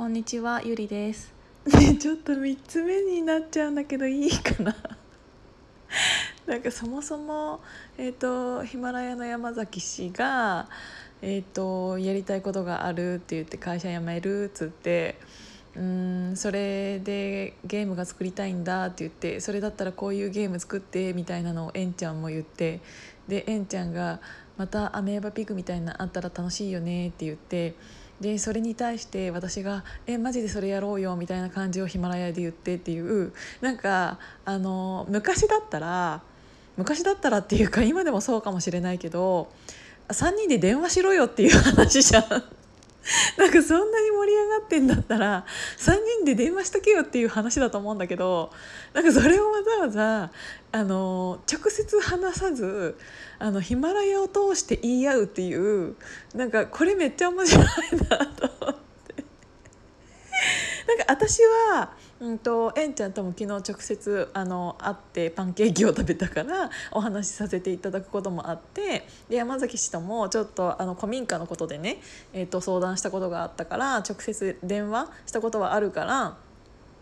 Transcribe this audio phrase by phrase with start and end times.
[0.00, 1.30] こんにちはゆりです。
[1.66, 4.74] ねちょっと3つ目になっちゃうんだけどいいかな。
[6.48, 7.60] なんかそもそも
[7.98, 10.70] えっ、とヒマラヤの山崎氏が
[11.20, 15.18] えっ、とやりたいことがあるって言って会社辞めるっつって
[15.76, 22.80] うんそれでゲームが作りたいんだって言ってそれだったらこういうゲーム作ってみたいなのをえんちゃんも言って
[23.28, 24.22] でえんちゃんが
[24.56, 27.74] またアメーバピグみたいなのあったら楽しいよねって言って
[28.20, 36.22] でそれに対して私が「えマジでそれやろうよ」みたいな感じをヒマラヤで言ってっていうなんかあの昔だったら
[36.76, 39.50] 昔だったらっていうか今でもそうかもしれないけど
[40.08, 42.59] 3人で電話しろよっていう話じゃん。
[43.38, 45.44] なんかそんなに盛り上がってんだったら
[45.78, 48.50] 3人で電話しとけよっていう話だと思うんだけど
[48.92, 50.30] なんかそれをわざわざ
[50.72, 52.96] あの直接話さず
[53.38, 55.96] あのヒマラヤを通して言い合うっていう
[56.34, 57.66] なんかこれめっちゃ面白い
[58.08, 58.79] なと思って。
[60.90, 61.38] なんか私
[61.70, 71.98] はうんと、えんちゃんとも昨日直接あの会ってパンケーキを食べたからお話しさせていただくこともあってで山崎氏ともちょっとあの古民家のことでね、
[72.32, 76.36] えー、と相談したことがあったから直接電話したことはあるから。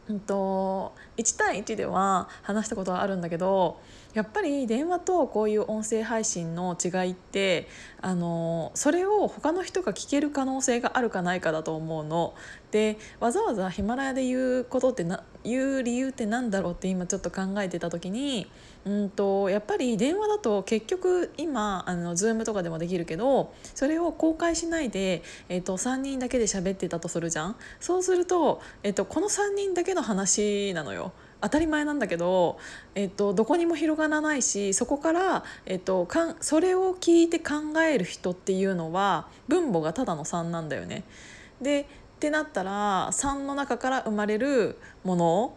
[0.09, 3.79] うんと、1対1では話したことはあるんだけど
[4.19, 7.69] やっぱり電話とこういう音声配信の違いって
[8.01, 12.35] あのそれを他の人が聞ける可能性があるかないかだと思うの。
[12.73, 18.51] でわざわざヒマラヤで言うことってな言う理由って何だろうって今ちょっと考えてた時に
[18.85, 31.13] うんとやっぱり電話だと結局今あの Zoom とかでもできるけどそれを公開しないで、えっと、3人だけで喋ってたとするじゃんそうすると、えっと、この3人だけの話なのよ。
[31.41, 32.59] 当たり前なんだけど、
[32.95, 41.05] えっと、どこにも広がらないしそこから、えっと、かんそれを聞いて考える人っていうのは分母がただの3なんだよね。
[41.61, 41.85] でっ
[42.19, 45.57] てなったら3の中から生まれるもの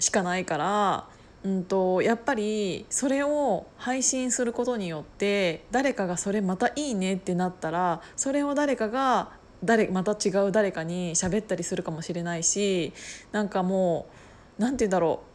[0.00, 1.08] しかないから、
[1.44, 9.30] うんと、やっぱりそれを配信することによって誰かがそれまたいいねってなったらそれを誰かが
[9.62, 12.92] 誰また違う誰かに喋ったりするかもしれないし
[13.30, 14.21] なんかもう
[14.62, 15.32] 何て言うんだろう。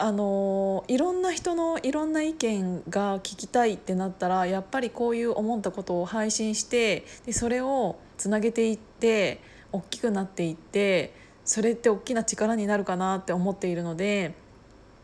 [0.00, 9.40] あのいろんな人のいろんな意見が聞きたいってなったらやっぱりこういう思ったことを配信してでそれをつなげていって
[9.72, 11.12] 大きくなっていって
[11.44, 14.34] それって大きな力になるかなって思っているので、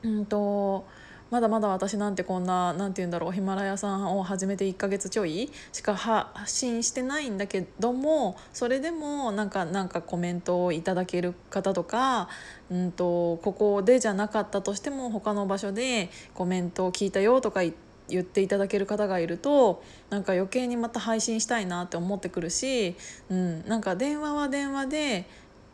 [0.04, 0.86] うんと
[1.30, 12.28] まだまだ私なんてこんな何て言うんだろうヒマラヤさんを始めて1ヶ月ちょいしか発信してないんだけどもそれでもなんかなんかコメントをいただける方とか、
[12.70, 17.62] うんと、ここでじゃなかったとしても他の場所でコメントを聞いたよとか
[18.08, 22.96] 言っていただける方がいるとなんか余計にまた配信したいなって思ってくるし、
[23.30, 25.26] うん、なんか電話は電話で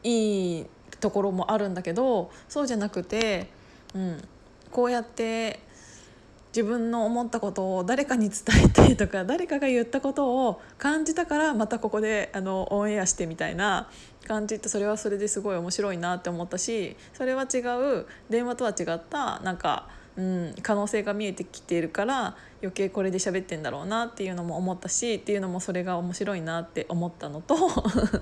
[0.03, 0.67] いい
[1.00, 3.49] ところもあるんだけどそうじゃなくて、
[3.94, 4.22] うん、
[4.70, 5.60] こうやって
[6.48, 13.88] 自分の思ったことを誰かに伝えてとか誰かが言ったことを感じたからまたここであのオンエアしてみたいな
[14.26, 18.06] 感じってそれはそれですごい面白いなって思ったしそれは違う。
[18.28, 27.56] 電話とは違ったなんか、うん、可能性が見えてきているから余計これで喋ってんだろうなっていうのも思ったしっていうのもそれが面白いなって思ったのと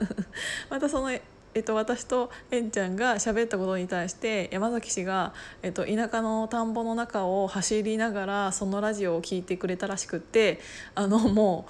[0.69, 1.19] またその
[1.55, 5.33] えっと、私とえんちゃんが喋ったことに対して山崎氏が、
[5.63, 10.61] えっと、田舎の田んぼの中を走りながらそのラジオを聞いてくれたらしくって
[10.95, 11.67] あのも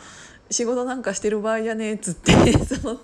[0.50, 2.32] う仕事なんかしてる場合じゃねえっつって
[2.64, 3.00] その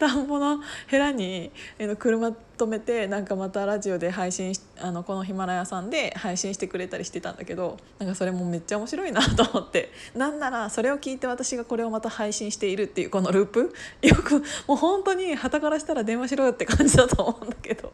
[0.00, 1.52] 田んぼのヘラに
[1.98, 17.92] 車止めてなんかまたラジオで配信あのこのヒマラヤさんで配信してくれたりしてたんだけどなんかそれもめっちゃ面白いなと思ってなんならそれを聞いて私がこれをまた配信しているっていうこのループよくもう本当にはたからしたら電話しろよって感じだと思うんだけど。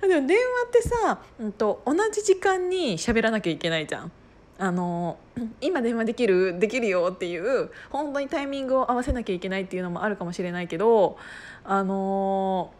[0.00, 4.12] でも電話ってさ、うんと、同じ時間に喋らなきゃいけないじゃん。
[4.58, 5.16] あの
[5.60, 11.16] 今電話できるできるよっていう本当にタイミングを合わせなきゃいけないっていうのもあるかもしれないけど
[11.64, 12.72] あの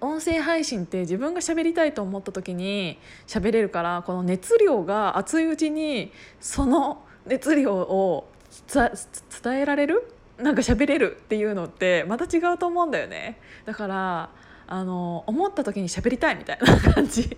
[0.00, 8.26] 音声配信って自分が喋りたいと思った時に喋れるからこの熱量が熱いうちにその熱量を
[8.72, 10.10] 伝えられる？
[10.38, 13.38] なんか喋れるっていうのってまた違うと思うんだよね。
[13.66, 14.30] だから
[14.66, 17.36] あの思った時に喋りたいみたいな感じ。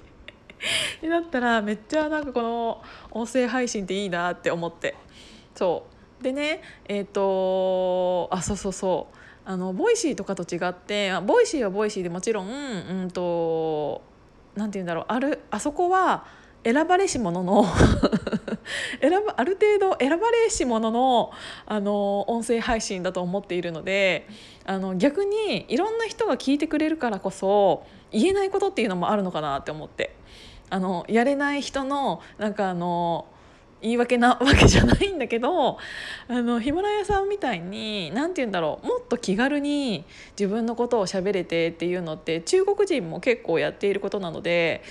[1.09, 4.95] だったらめっちゃなんかこの音声配信っていいなって思って。
[5.55, 5.85] そ
[6.21, 6.25] う。
[6.25, 9.17] でねえっ、ー、とあそうそうそう。
[9.45, 14.03] あの Voicyとかと違って Voicyは Voicyでもちろんうんと
[14.57, 15.05] なんて言うんだろう。
[15.09, 16.27] あるあそこは
[16.65, 17.65] 選ばれし者の
[19.01, 21.31] 選ばある程度選ばれし者の
[21.65, 24.27] あの音声配信だと思っているので
[24.65, 30.16] あの逆にいろんな人が聞いてくれるからこそ言えないことっていうのもあるのかなって思って。
[30.71, 33.27] あのやれない人のなんかあの
[33.83, 35.79] 言い訳なわけじゃないんだけど
[36.29, 40.05] あのヒマラヤさんみたいに何て言うんだろうもっと気軽に
[40.39, 44.83] 自分のことを喋れてっていうのって中国人も結構やっていることなので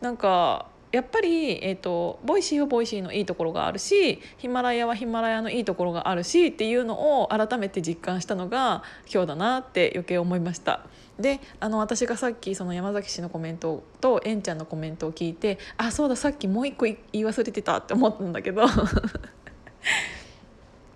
[0.00, 8.82] なんかやっぱり、えーと、ボイシーはボイシーのいいところがあるしヒマラヤはヒマラヤのいいところがあるしっていうのを改めて実感したのが
[9.12, 10.84] 今日だなって余計思いました。
[11.20, 18.62] であの私がさっきその山崎氏のコメントとえんちゃんのコメントを聞いてあそうださっきもう一個言い忘れてたって思ったんだけど。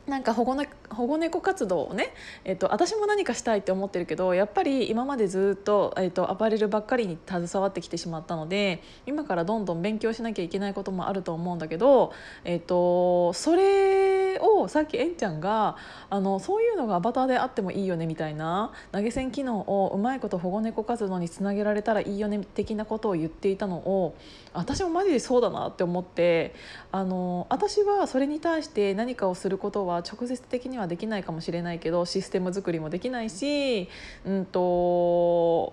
[0.06, 0.56] なんか保護,、
[0.90, 2.12] 保護猫活動をね、
[2.44, 12.12] えっと、私も何かしたいって思ってるけどやっぱり今までずっと、えっと、アパレルばっかりに携わってきてしまったので今からどんどん勉強しなきゃいけないこともあると思うんだけど、
[12.44, 15.76] えっと、それをさっきえんちゃんが
[16.10, 24.16] あのそういうのがアバターであってもいいよねみたいな投げ銭機能をうまいこと保護猫活動につなげられたらいいよね的なことを言っていたのを
[24.52, 26.54] 私もマジでそうだなって思って
[26.92, 33.88] あの私はそれに対して何かをすることはは直接的にはできないかもしれないけどシステム作りもできないし、
[34.26, 35.72] うんと、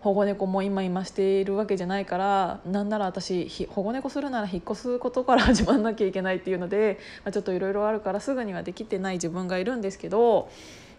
[0.00, 10.48] 保護猫も今今しているわけじゃないからなんなら私保護猫するなら引っ越すことから始まんなきゃいけないっていうので、まあ、ちょっといろいろあるからすぐにはできてない自分がいるんですけど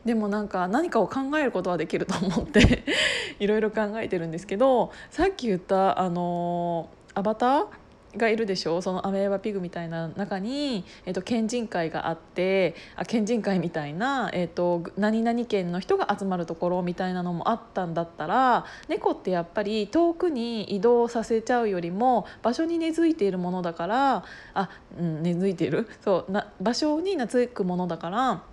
[0.06, 2.84] でもなんか何かを考えることはできると思って
[3.40, 7.66] いろいろ考えてるんですけどさっき言ったあのアバター
[8.18, 8.82] がいるでしょ？
[8.82, 24.70] そのアメーバピグみたいな中に、えーと、県人会があってあ県人会みたいな、えーと、何々県の人が集まるところみたいなのもあったんだったら猫ってやっぱり遠くに移動させちゃうよりも場所に根付いているものだからあ、
[25.00, 25.88] うん、根付いている？
[26.02, 28.51] そうな場所に懐くものだから。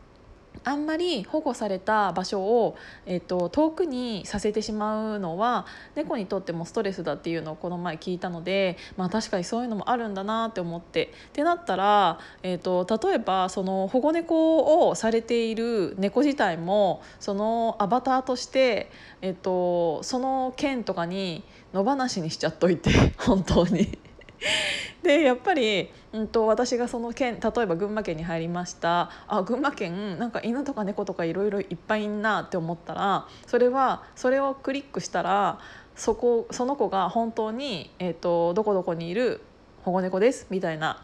[0.65, 2.77] あんまり保護された場所を、
[3.07, 11.13] えーと、遠くにさせてしまうのは猫にとってもストレスだっていうのをこの前聞いたので、まあ、確かにそういうのもあるんだなって思って。
[11.29, 18.91] ってなったら、えーと、例えばその保護猫をされている猫自体もそのアバターとして、
[19.23, 24.08] えーとその県とかに野放しにしちゃっといて 本当に。
[25.03, 35.59] でやっぱり、うんと、私がその県例えば群馬県に入りましたあ群馬県なんか犬とか猫とかいろいろいっぱいいんなって思ったらそれはそれをクリックしたら
[35.97, 39.41] そこその子が本当に、えーと、どこどこにいる
[39.83, 41.03] 保護猫ですみたいな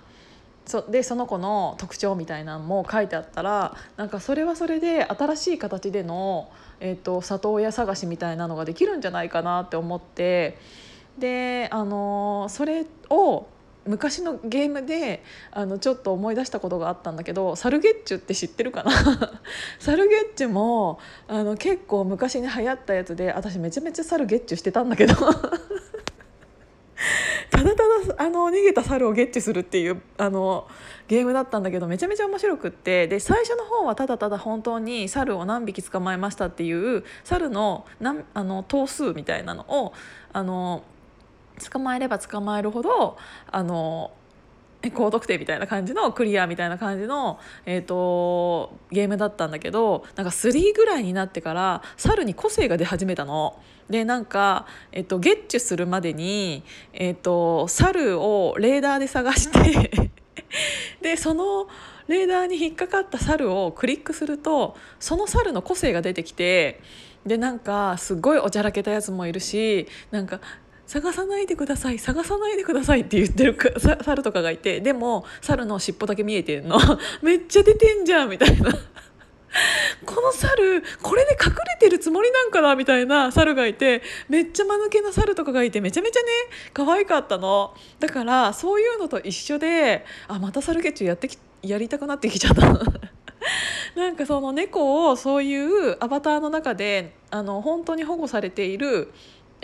[0.66, 6.50] そでその子の特徴みたいなのも書いてあったらなんかそれはそれで新しい形での、
[6.80, 10.58] えーと里親探しみたいなのができるんじゃないかなって思って。
[11.18, 13.46] であのそれを
[13.86, 18.92] 昔のゲームであのちょっと思い出したことがあったんだけどサルゲッチュって知ってるかな？
[19.78, 25.14] サルゲッチュもあの結構昔に流行ったやつで私めちゃめちゃサルゲッチュしてたんだけど。
[27.50, 30.66] ただただあの逃げた猿をゲッチュするっていうあの
[31.06, 39.92] ゲームだったんだけどめちゃめちゃ面白くってで最初の方はただただ本当に猿を何匹捕まえましたっていう猿のなんあの頭数みたいなのを
[40.32, 40.82] あの
[41.70, 43.16] 捕まえれば捕まえるほど
[43.50, 44.12] あの
[44.90, 53.58] 高得点みたいな感じのクリアみたいな感じの、えーと、ゲームだったんだけどなんか3ぐらいになってから猿に個性が出始めたの。
[53.88, 60.10] でなんか、えーと、ゲッチュするまでに、えーと猿をレーダーで探して
[61.02, 61.68] でその
[62.08, 66.80] レーダーに引っかかった猿をクリックするとその猿の個性が出てきて
[67.26, 70.40] でなんかすごいおちゃらけたやつもいるしなんか
[70.86, 73.56] 探さないでください探さないでくださいって言ってる
[74.02, 76.78] 猿とかがいてでも猿の尻尾だけ見えてんの。
[77.22, 78.70] めっちゃ出てんじゃんみたいな。
[80.04, 86.26] この猿これで隠れてるつもりなんかなみたいな猿がいてめっちゃ間抜けな猿とかがいてめちゃめちゃね
[86.72, 87.74] 可愛かったの。
[88.00, 92.78] だからそういうのと一緒であまた猿ゲッチュやってきやりたくなってきちゃった。
[93.94, 99.12] なんかその猫をそういうアバターの中であの本当に保護されている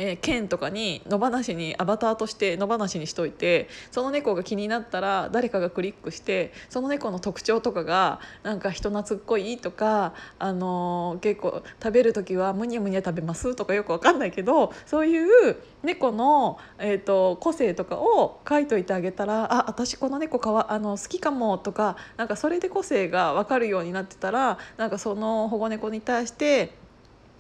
[0.00, 26.72] えー、剣とかに野放しにアバターとして野放しにしといてその猫が気になったら誰かがクリックしてその猫の特徴とかがなんか人懐っこいとか、あのー、結構食べる時はむにゃむにゃ食べますとかよく分かんないけどそういう猫の、えーと、個性とかを書いといてあげたらあ私この猫かわあの好きかもとかなんかそれで個性が分かるようになってたらなんかその保護猫に対して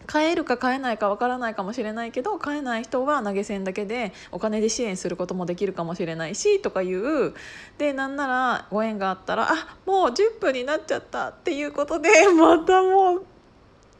[0.06, 7.34] 買えるか買えないかわからないかもしれないけど買えない人は投げ銭だけでお金で支援することもできるかもしれないしとかいう。
[7.78, 13.24] でなんならご縁があったらあもう10分になっちゃったっていうことで またもう